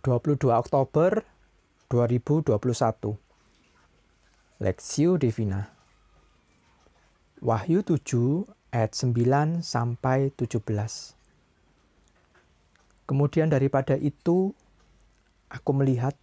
22 0.00 0.48
Oktober 0.48 1.28
2021 1.92 2.56
Lexio 4.64 5.20
Divina 5.20 5.68
Wahyu 7.44 7.84
7 7.84 8.48
ayat 8.72 8.96
9 8.96 9.60
sampai 9.60 10.32
17 10.32 11.20
Kemudian 13.04 13.52
daripada 13.52 13.92
itu 14.00 14.56
aku 15.52 15.70
melihat 15.76 16.16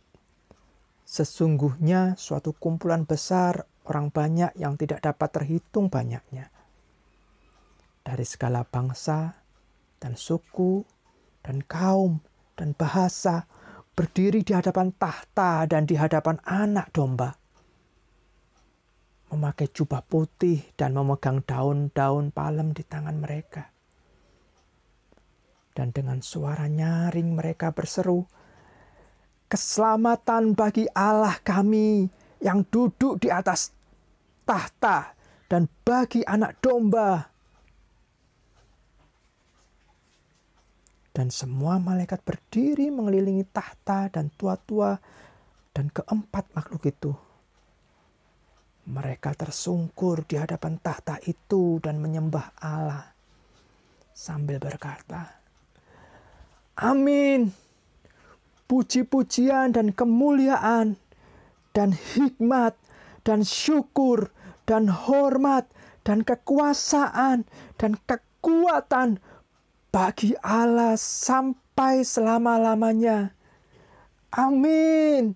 sesungguhnya 1.05 2.18
suatu 2.18 2.57
kumpulan 2.57 3.05
besar 3.05 3.70
orang 3.86 4.09
banyak 4.09 4.57
yang 4.57 4.73
tidak 4.73 5.05
dapat 5.05 5.30
terhitung 5.38 5.94
banyaknya. 5.94 6.50
Dari 8.02 8.25
segala 8.25 8.66
bangsa 8.66 9.38
dan 10.02 10.18
suku 10.18 10.82
dan 11.46 11.62
kaum 11.62 12.25
dan 12.57 12.73
bahasa 12.73 13.46
berdiri 13.98 14.45
di 14.45 14.53
hadapan 14.53 14.94
tahta 14.94 15.66
dan 15.66 15.90
di 15.90 15.98
hadapan 15.98 16.38
anak 16.45 16.94
domba. 16.94 17.34
Memakai 19.34 19.73
jubah 19.73 20.05
putih 20.05 20.62
dan 20.77 20.94
memegang 20.94 21.41
daun-daun 21.41 22.30
palem 22.30 22.77
di 22.77 22.85
tangan 22.85 23.18
mereka. 23.18 23.73
Dan 25.73 25.90
dengan 25.90 26.21
suara 26.21 26.70
nyaring 26.70 27.34
mereka 27.34 27.73
berseru, 27.73 28.21
Keselamatan 29.48 30.54
bagi 30.54 30.85
Allah 30.91 31.40
kami 31.40 32.05
yang 32.43 32.68
duduk 32.68 33.18
di 33.18 33.32
atas 33.32 33.71
tahta 34.43 35.16
dan 35.48 35.71
bagi 35.88 36.21
anak 36.27 36.59
domba 36.59 37.32
Dan 41.27 41.36
semua 41.36 41.76
malaikat 41.76 42.23
berdiri 42.23 42.88
mengelilingi 42.88 43.44
tahta 43.52 44.08
dan 44.08 44.31
tua-tua 44.40 44.95
dan 45.76 45.91
keempat 45.91 46.55
makhluk 46.55 46.88
itu. 46.88 47.12
Mereka 48.88 49.35
tersungkur 49.35 50.24
di 50.24 50.40
hadapan 50.40 50.79
tahta 50.79 51.20
itu 51.27 51.84
dan 51.84 51.99
menyembah 51.99 52.55
Allah 52.63 53.12
sambil 54.16 54.55
berkata, 54.63 55.35
Amin. 56.79 57.51
Puji-pujian 58.63 59.76
dan 59.76 59.91
kemuliaan 59.91 60.96
dan 61.76 61.91
hikmat 61.91 62.79
dan 63.27 63.44
syukur 63.44 64.31
dan 64.63 64.88
hormat 64.88 65.68
dan 66.07 66.23
kekuasaan 66.23 67.44
dan 67.75 68.00
kekuatan 68.07 69.19
bagi 69.88 70.35
Allah 70.44 71.00
sampai 71.00 72.03
selama-lamanya. 72.03 73.31
Amin. 74.35 75.34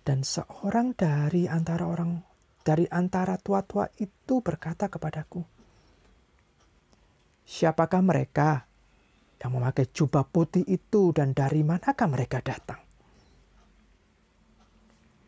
Dan 0.00 0.24
seorang 0.24 0.96
dari 0.96 1.44
antara 1.46 1.86
orang 1.86 2.18
dari 2.60 2.86
antara 2.88 3.36
tua-tua 3.40 3.88
itu 3.98 4.40
berkata 4.40 4.88
kepadaku, 4.88 5.42
"Siapakah 7.46 8.02
mereka 8.04 8.64
yang 9.40 9.56
memakai 9.56 9.88
jubah 9.90 10.24
putih 10.28 10.64
itu 10.68 11.12
dan 11.16 11.32
dari 11.32 11.64
manakah 11.64 12.08
mereka 12.08 12.40
datang?" 12.44 12.80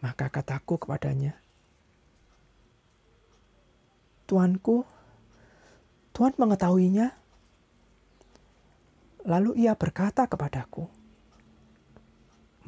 Maka 0.02 0.34
kataku 0.34 0.82
kepadanya, 0.82 1.38
"Tuanku, 4.26 5.01
Tuhan 6.12 6.36
mengetahuinya. 6.36 7.08
Lalu 9.24 9.64
ia 9.64 9.72
berkata 9.72 10.28
kepadaku, 10.28 10.84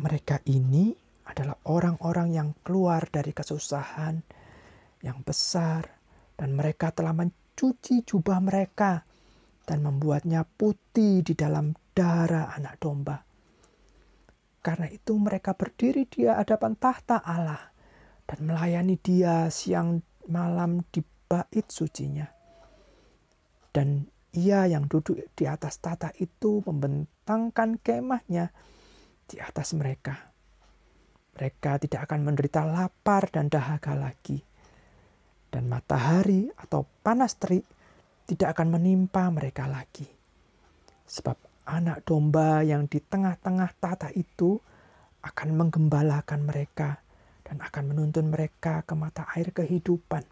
"Mereka 0.01 0.41
ini 0.49 0.97
adalah 1.29 1.61
orang-orang 1.69 2.33
yang 2.33 2.49
keluar 2.65 3.05
dari 3.13 3.37
kesusahan 3.37 4.25
yang 5.05 5.21
besar, 5.21 6.01
dan 6.41 6.57
mereka 6.57 6.89
telah 6.89 7.13
mencuci 7.13 8.01
jubah 8.09 8.41
mereka 8.41 9.05
dan 9.69 9.85
membuatnya 9.85 10.49
putih 10.49 11.21
di 11.21 11.37
dalam 11.37 11.77
darah 11.93 12.57
Anak 12.57 12.81
Domba. 12.81 13.21
Karena 14.65 14.89
itu, 14.89 15.21
mereka 15.21 15.53
berdiri 15.53 16.09
di 16.09 16.25
hadapan 16.25 16.81
tahta 16.81 17.21
Allah 17.21 17.61
dan 18.25 18.49
melayani 18.49 18.97
Dia 18.97 19.53
siang 19.53 20.01
malam 20.33 20.81
di 20.89 21.05
bait 21.05 21.69
sucinya." 21.69 22.34
Dan 23.75 24.07
ia 24.31 24.71
yang 24.71 24.87
duduk 24.87 25.19
di 25.35 25.51
atas 25.51 25.83
tata 25.83 26.15
itu 26.23 26.63
membentangkan 26.63 27.83
kemahnya 27.83 28.55
di 29.27 29.43
atas 29.43 29.75
mereka. 29.75 30.31
Mereka 31.35 31.83
tidak 31.83 32.07
akan 32.07 32.31
menderita 32.31 32.63
lapar 32.63 33.27
dan 33.35 33.51
dahaga 33.51 33.99
lagi. 33.99 34.39
Dan 35.51 35.67
matahari 35.67 36.47
atau 36.55 36.87
panas 37.03 37.35
terik 37.35 37.67
tidak 38.31 38.55
akan 38.55 38.79
menimpa 38.79 39.27
mereka 39.35 39.67
lagi. 39.67 40.07
Sebab 41.11 41.67
anak 41.67 42.07
domba 42.07 42.63
yang 42.63 42.87
di 42.87 43.03
tengah-tengah 43.03 43.71
tata 43.83 44.09
itu 44.15 44.59
akan 45.25 45.49
menggembalakan 45.57 46.47
mereka 46.47 47.01
dan 47.45 47.61
akan 47.61 47.93
menuntun 47.93 48.29
mereka 48.29 48.85
ke 48.85 48.95
mata 48.97 49.25
air 49.37 49.53
kehidupan 49.53 50.25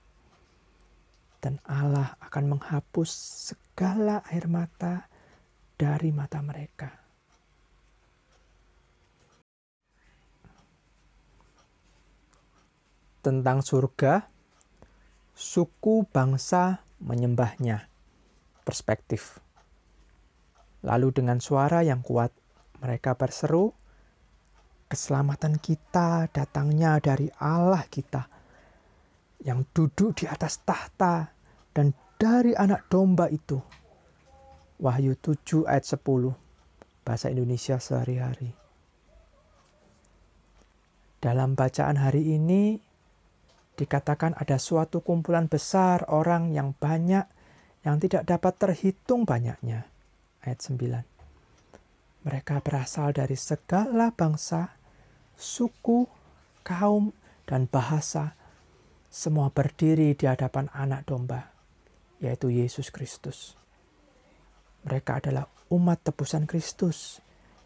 dan 1.42 1.58
Allah 1.66 2.14
akan 2.22 2.56
menghapus 2.56 3.10
segala 3.50 4.22
air 4.30 4.47
mata 4.47 5.10
dari 5.75 6.14
mata 6.14 6.38
mereka. 6.38 6.86
Tentang 13.22 13.58
surga, 13.62 14.22
suku 15.34 16.06
bangsa 16.06 16.86
menyembahnya. 17.03 17.91
Perspektif. 18.62 19.42
Lalu 20.86 21.10
dengan 21.10 21.42
suara 21.42 21.82
yang 21.82 22.03
kuat, 22.03 22.30
mereka 22.82 23.19
berseru, 23.19 23.74
keselamatan 24.86 25.59
kita 25.59 26.30
datangnya 26.30 26.98
dari 27.03 27.26
Allah 27.42 27.82
kita 27.86 28.26
yang 29.42 29.66
duduk 29.74 30.22
di 30.22 30.24
atas 30.30 30.62
tahta 30.62 31.31
dan 31.77 31.97
dari 32.21 32.55
anak 32.55 32.88
domba 32.88 33.28
itu. 33.28 33.60
Wahyu 34.83 35.15
7 35.19 35.69
ayat 35.69 35.84
10 35.87 36.34
bahasa 37.03 37.31
Indonesia 37.31 37.78
sehari-hari. 37.78 38.55
Dalam 41.22 41.55
bacaan 41.55 42.03
hari 42.03 42.34
ini 42.34 42.83
dikatakan 43.78 44.34
ada 44.34 44.59
suatu 44.59 45.03
kumpulan 45.06 45.47
besar 45.47 46.03
orang 46.10 46.50
yang 46.50 46.75
banyak 46.75 47.25
yang 47.87 47.99
tidak 48.03 48.27
dapat 48.27 48.54
terhitung 48.59 49.22
banyaknya. 49.22 49.87
Ayat 50.43 50.59
9. 50.66 52.27
Mereka 52.27 52.62
berasal 52.62 53.15
dari 53.15 53.34
segala 53.39 54.15
bangsa, 54.15 54.75
suku, 55.34 56.06
kaum, 56.62 57.15
dan 57.47 57.66
bahasa 57.66 58.34
semua 59.12 59.53
berdiri 59.53 60.16
di 60.16 60.25
hadapan 60.25 60.72
anak 60.72 61.04
domba, 61.04 61.51
yaitu 62.22 62.55
Yesus 62.55 62.94
Kristus. 62.94 63.59
Mereka 64.87 65.19
adalah 65.19 65.50
umat 65.75 66.06
tebusan 66.06 66.47
Kristus 66.47 67.19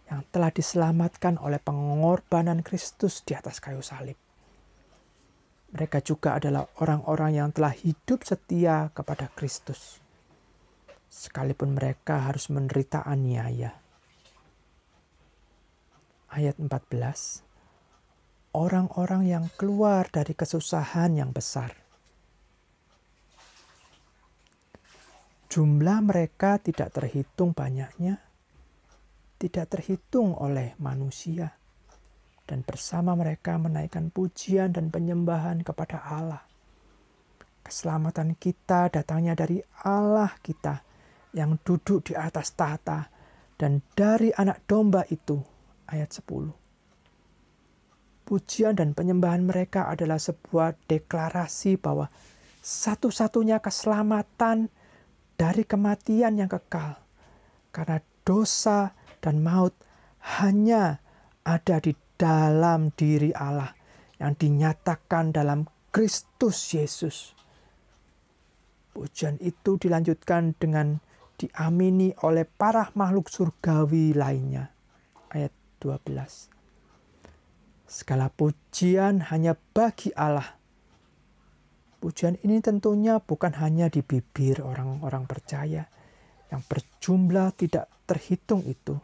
yang 0.09 0.25
telah 0.33 0.49
diselamatkan 0.49 1.37
oleh 1.37 1.61
pengorbanan 1.61 2.65
Kristus 2.65 3.21
di 3.21 3.37
atas 3.37 3.61
kayu 3.61 3.85
salib. 3.85 4.17
Mereka 5.77 6.01
juga 6.01 6.41
adalah 6.41 6.65
orang-orang 6.81 7.37
yang 7.37 7.49
telah 7.53 7.77
hidup 7.77 8.25
setia 8.25 8.89
kepada 8.97 9.29
Kristus, 9.37 10.01
sekalipun 11.13 11.77
mereka 11.77 12.25
harus 12.25 12.49
menderita 12.49 13.05
aniaya. 13.05 13.77
Ayat 16.33 16.57
14 16.57 17.45
orang-orang 18.57 19.29
yang 19.29 19.45
keluar 19.61 20.09
dari 20.09 20.33
kesusahan 20.33 21.13
yang 21.13 21.29
besar. 21.29 21.86
Jumlah 25.47 26.03
mereka 26.03 26.59
tidak 26.59 26.91
terhitung 26.95 27.55
banyaknya, 27.55 28.19
tidak 29.39 29.67
terhitung 29.73 30.35
oleh 30.35 30.75
manusia, 30.83 31.55
dan 32.45 32.67
bersama 32.67 33.15
mereka 33.15 33.55
menaikkan 33.57 34.11
pujian 34.11 34.75
dan 34.75 34.91
penyembahan 34.91 35.63
kepada 35.63 36.03
Allah. 36.03 36.43
Keselamatan 37.63 38.39
kita 38.39 38.91
datangnya 38.91 39.35
dari 39.35 39.59
Allah 39.87 40.31
kita 40.43 40.83
yang 41.35 41.59
duduk 41.63 42.11
di 42.11 42.15
atas 42.15 42.55
tahta 42.55 43.11
dan 43.59 43.83
dari 43.95 44.31
anak 44.35 44.67
domba 44.67 45.03
itu. 45.11 45.39
Ayat 45.87 46.11
10 46.11 46.67
pujian 48.27 48.75
dan 48.75 48.93
penyembahan 48.93 49.47
mereka 49.47 49.87
adalah 49.87 50.19
sebuah 50.19 50.75
deklarasi 50.91 51.79
bahwa 51.79 52.11
satu-satunya 52.61 53.63
keselamatan 53.63 54.67
dari 55.37 55.69
kematian 55.69 56.41
yang 56.41 56.49
kekal 56.49 56.97
karena 57.71 58.01
dosa 58.25 58.97
dan 59.21 59.45
maut 59.45 59.77
hanya 60.41 60.99
ada 61.47 61.79
di 61.79 61.95
dalam 62.17 62.91
diri 62.97 63.31
Allah 63.37 63.71
yang 64.17 64.35
dinyatakan 64.35 65.31
dalam 65.31 65.69
Kristus 65.93 66.57
Yesus. 66.73 67.37
Pujian 68.97 69.37
itu 69.45 69.77
dilanjutkan 69.77 70.57
dengan 70.57 70.97
diamini 71.37 72.17
oleh 72.25 72.49
para 72.49 72.89
makhluk 72.97 73.29
surgawi 73.29 74.17
lainnya. 74.17 74.73
Ayat 75.29 75.53
12. 75.85 76.49
Segala 77.85 78.33
pujian 78.33 79.21
hanya 79.29 79.55
bagi 79.77 80.11
Allah. 80.17 80.57
Pujian 81.97 82.37
ini 82.45 82.61
tentunya 82.61 83.17
bukan 83.19 83.57
hanya 83.57 83.89
di 83.89 84.05
bibir 84.05 84.61
orang-orang 84.61 85.25
percaya 85.25 85.89
yang 86.53 86.63
berjumlah 86.63 87.57
tidak 87.57 87.89
terhitung 88.05 88.63
itu. 88.69 88.95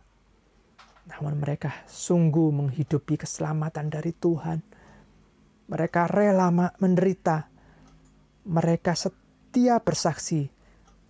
Namun 1.08 1.42
mereka 1.42 1.82
sungguh 1.88 2.52
menghidupi 2.52 3.18
keselamatan 3.18 3.90
dari 3.90 4.12
Tuhan. 4.14 4.58
Mereka 5.66 6.00
rela 6.12 6.52
menderita. 6.78 7.48
Mereka 8.42 8.92
setia 8.94 9.78
bersaksi 9.80 10.50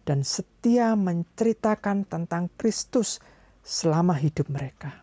dan 0.03 0.27
setia 0.27 0.99
menceritakan 0.99 2.05
tentang 2.07 2.51
Kristus 2.59 3.23
selama 3.63 4.19
hidup 4.19 4.51
mereka. 4.51 5.03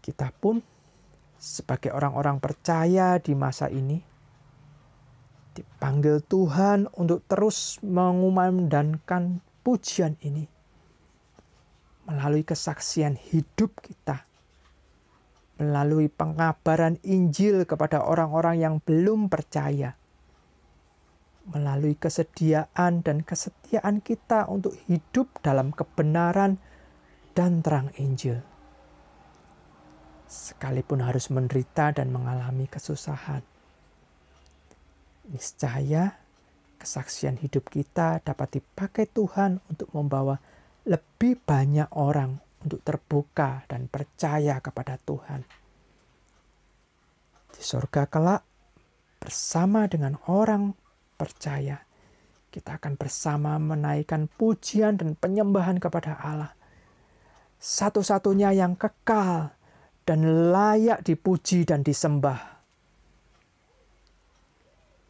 Kita 0.00 0.32
pun 0.32 0.58
sebagai 1.40 1.96
orang-orang 1.96 2.36
percaya 2.36 3.16
di 3.16 3.32
masa 3.32 3.72
ini 3.72 3.96
dipanggil 5.56 6.20
Tuhan 6.22 6.86
untuk 6.94 7.24
terus 7.26 7.80
mengumandangkan 7.80 9.40
pujian 9.64 10.14
ini 10.20 10.60
melalui 12.10 12.42
kesaksian 12.42 13.14
hidup 13.14 13.70
kita, 13.78 14.26
melalui 15.62 16.10
pengabaran 16.10 16.98
Injil 17.06 17.62
kepada 17.62 18.02
orang-orang 18.02 18.58
yang 18.58 18.74
belum 18.82 19.30
percaya, 19.30 19.94
melalui 21.54 21.94
kesediaan 21.94 23.06
dan 23.06 23.22
kesetiaan 23.22 24.02
kita 24.02 24.50
untuk 24.50 24.74
hidup 24.90 25.30
dalam 25.38 25.70
kebenaran 25.70 26.58
dan 27.38 27.62
terang 27.62 27.94
Injil. 27.94 28.49
Sekalipun 30.30 31.02
harus 31.02 31.26
menderita 31.26 31.90
dan 31.90 32.14
mengalami 32.14 32.70
kesusahan, 32.70 33.42
niscaya 35.26 36.14
kesaksian 36.78 37.34
hidup 37.42 37.66
kita 37.66 38.22
dapat 38.22 38.62
dipakai 38.62 39.10
Tuhan 39.10 39.58
untuk 39.66 39.90
membawa 39.90 40.38
lebih 40.86 41.34
banyak 41.34 41.90
orang 41.98 42.38
untuk 42.62 42.78
terbuka 42.86 43.66
dan 43.66 43.90
percaya 43.90 44.62
kepada 44.62 45.02
Tuhan. 45.02 45.42
Di 47.50 47.62
surga 47.66 48.06
kelak, 48.06 48.46
bersama 49.18 49.90
dengan 49.90 50.14
orang 50.30 50.72
percaya, 51.18 51.82
kita 52.54 52.78
akan 52.78 52.94
bersama 52.94 53.58
menaikkan 53.58 54.30
pujian 54.30 54.94
dan 54.94 55.18
penyembahan 55.18 55.82
kepada 55.82 56.16
Allah. 56.22 56.54
Satu-satunya 57.60 58.56
yang 58.56 58.78
kekal 58.78 59.52
dan 60.10 60.50
layak 60.50 61.06
dipuji 61.06 61.62
dan 61.62 61.86
disembah. 61.86 62.58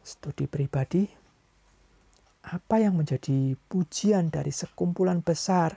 Studi 0.05 0.45
pribadi, 0.45 1.09
apa 2.45 2.75
yang 2.77 3.01
menjadi 3.01 3.57
pujian 3.65 4.29
dari 4.29 4.53
sekumpulan 4.53 5.25
besar 5.25 5.73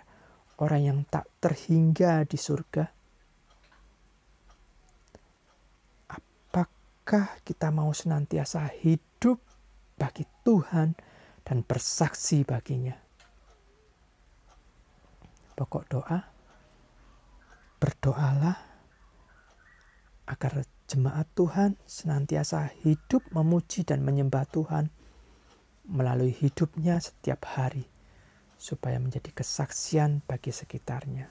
orang 0.61 0.83
yang 0.85 0.99
tak 1.09 1.25
terhingga 1.41 2.29
di 2.29 2.37
surga? 2.37 2.85
Apakah 6.13 7.41
kita 7.49 7.73
mau 7.73 7.97
senantiasa 7.97 8.69
hidup 8.77 9.41
bagi 9.97 10.29
Tuhan 10.45 10.93
dan 11.49 11.65
bersaksi 11.65 12.45
baginya. 12.45 12.97
Pokok 15.57 15.85
doa, 15.89 16.21
berdoalah 17.81 18.64
agar 20.35 20.67
jemaat 20.91 21.31
Tuhan 21.39 21.79
senantiasa 21.87 22.75
hidup 22.83 23.23
memuji 23.31 23.87
dan 23.87 24.03
menyembah 24.03 24.51
Tuhan 24.51 24.91
melalui 25.87 26.35
hidupnya 26.35 26.99
setiap 26.99 27.47
hari, 27.55 27.87
supaya 28.59 28.99
menjadi 28.99 29.31
kesaksian 29.31 30.27
bagi 30.27 30.51
sekitarnya. 30.51 31.31